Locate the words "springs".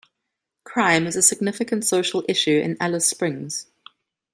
3.07-3.67